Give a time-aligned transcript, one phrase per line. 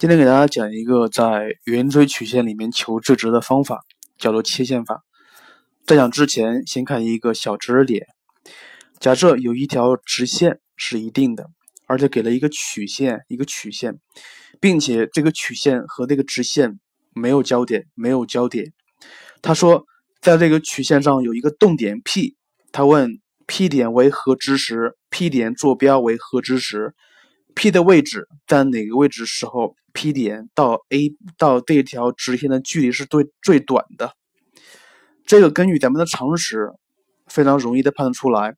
[0.00, 3.82] 今天给大家讲一个在圆锥曲线里面求最值的方法，
[4.16, 5.02] 叫做切线法。
[5.84, 8.06] 在讲之前，先看一个小知识点。
[8.98, 11.50] 假设有一条直线是一定的，
[11.86, 13.98] 而且给了一个曲线，一个曲线，
[14.58, 16.80] 并且这个曲线和这个直线
[17.14, 18.72] 没有交点，没有交点。
[19.42, 19.84] 他说，
[20.22, 22.36] 在这个曲线上有一个动点 P，
[22.72, 26.94] 他问 P 点为何之时，P 点坐标为何之时
[27.54, 34.14] ，P 的位置在哪个位置时候？P 点到 A 到这条直线的距离是最最短的，
[35.26, 36.70] 这个根据咱们的常识
[37.26, 38.54] 非常容易的判断出来。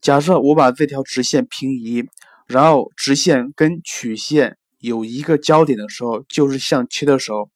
[0.00, 2.06] 假设我把这条直线平移，
[2.46, 7.50] 然后直线跟曲线有一个交点的时候，就是相切的时候，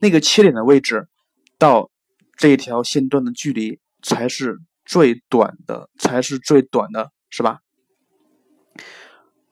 [0.00, 1.06] 那个切点的位置
[1.56, 1.90] 到
[2.36, 7.60] 这条线段的距离才是最短的，才是最短的，是吧？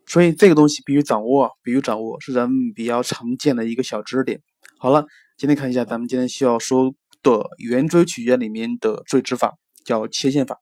[0.06, 4.40] 所以这个东西必须掌握，必须掌握是咱们比较常见的一个小知识点。
[4.78, 5.06] 好了，
[5.38, 9.54] 今天看一下咱们今天需要说的圆锥曲线里面的最值法，
[9.84, 10.58] 叫切线法。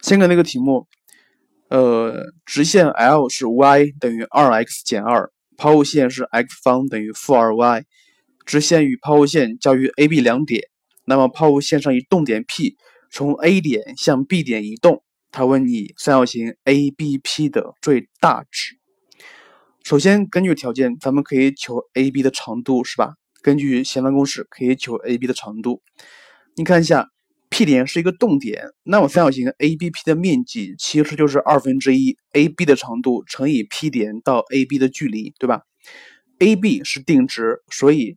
[0.00, 0.86] 先看那个题目，
[1.68, 7.82] 呃，直线 L 是 y 等于二 x 减二，抛物线是 x 方等于负二 y，
[8.46, 10.62] 直线与抛物线交于 A、B 两点，
[11.04, 12.76] 那么抛物线上一动点 P
[13.10, 15.02] 从 A 点向 B 点移动。
[15.30, 18.76] 他问你三角形 ABP 的最大值。
[19.84, 23.14] 首先，根据条件，咱们可以求 AB 的长度，是吧？
[23.42, 25.82] 根据弦方公式，可以求 AB 的长度。
[26.56, 27.08] 你看一下
[27.48, 35.62] ，P 点是一个动点，那么三角形 ABP 的面积其实就是二分之一 AB 的长度乘以 P 点到 AB 的距离，对吧
[36.38, 38.16] ？AB 是定值，所以。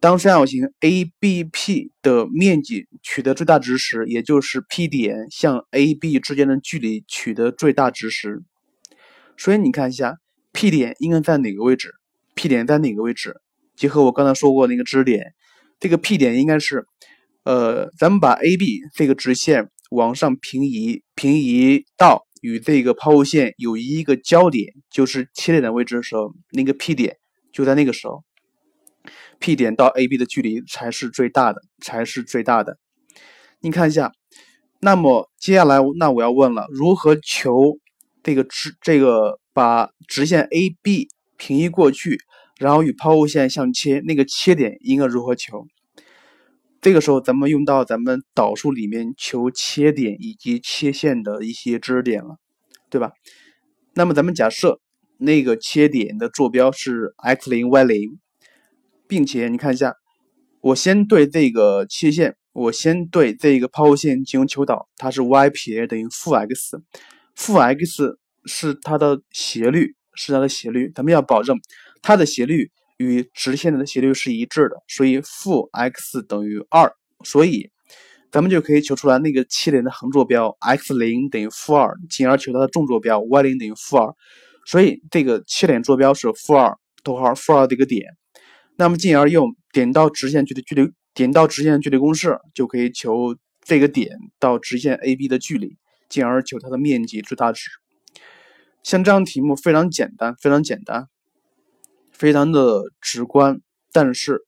[0.00, 8.44] 当三角形 ABP 的面积取得最大值时，也就是 P 点向 AB 之间的距离取得最大值时，
[9.36, 10.18] 所以你看一下
[10.52, 11.94] P 点应该在哪个位置
[12.36, 13.40] ？P 点在哪个位置？
[13.74, 15.34] 结合我刚才说过那个支点，
[15.80, 16.86] 这个 P 点应该是，
[17.42, 27.16] 呃，咱们把 AB 这个直线往上平移，平移到与这个抛物线有一个交点，就是切点的位置的时候，那个 P 点
[27.52, 28.22] 就在那个时候。
[29.40, 32.78] P 点到 AB 的距离才是最大的，才是最大的。
[33.60, 34.12] 你看一下，
[34.80, 37.78] 那么接下来那我要问了，如何求
[38.22, 42.18] 这个直这个把直线 AB 平移过去，
[42.58, 45.66] 然后与抛物线相切，那个切点应该如何求？
[46.80, 52.36] 这个时候咱们用到咱们导数里面求切点以及切线的一些知识点了，
[52.90, 53.12] 对吧？
[53.94, 54.80] 那么咱们假设
[55.16, 58.18] 那个切点的坐标是 x 零 y 零。
[59.08, 59.94] 并且你看一下，
[60.60, 66.78] 我先对这个切线，我先对这个抛物线进行求导，它是 y 撇等于负 x，
[67.34, 71.56] 负 x 是它的斜率，是它的斜率，咱们要保证
[72.02, 76.92] 它的斜率与直线的斜率是一致的，所以负 x 等于二，
[77.24, 77.70] 所以
[78.30, 84.14] 咱们就可以求出来那个切点的横坐标 x 零等于负二，进而求它的纵坐标 y 零等于负二，
[84.66, 88.04] 所以这个切点坐标是负二，逗号负二的一个点。
[88.80, 95.76] 那么，进而用点到直线距离距离点到直线距离公式，就可以求这个点到直线 AB 的距离，
[96.08, 97.68] 进而求它的面积最大值。
[98.84, 101.08] 像这样题目非常简单，非常简单，
[102.12, 104.46] 非常的直观，但是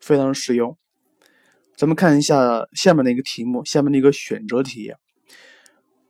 [0.00, 0.76] 非常实用。
[1.74, 4.92] 咱们看一下下面的一个题目，下面的一个选择题。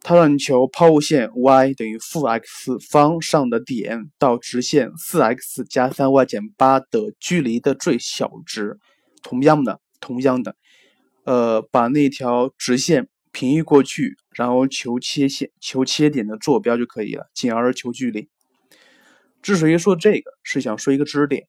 [0.05, 8.79] 它让你求抛物线 y 等于负 x 方上的点到直线 4x 加 3y 减8的距离的最小值。
[9.23, 10.57] 同样的，同样的，
[11.25, 18.29] 呃，把那条直线平移过去，然后求切线，求切点的坐标就可以了，进而求距离。
[19.41, 21.47] 之所以说这个，是想说一个知识点。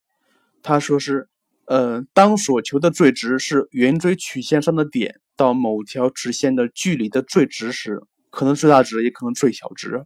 [0.61, 1.27] 他说是，
[1.65, 8.03] 呃，当所求的最值是圆锥曲线上的点到某条直线的距离的最值时。
[8.33, 10.03] 可能最大值，也可能最小值。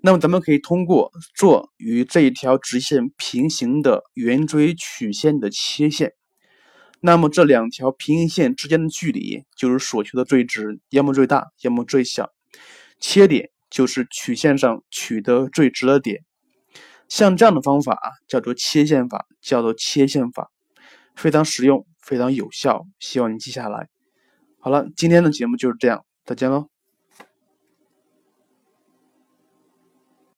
[0.00, 6.14] 那么，咱们可以通过做与这一条直线平行的圆锥曲线的切线，
[7.00, 12.30] 那么这两条平行线之间的距离就是所求的最值，要么最大，要么最小。
[12.98, 16.24] 切点就是曲线上取得最值的点。
[17.08, 20.50] 像这样的方法叫做切线法，叫做切线法，
[21.14, 22.86] 非常实用，非常有效。
[22.98, 23.88] 希望你记下来。
[24.58, 26.71] 好了，今天的节目就是这样，再见喽。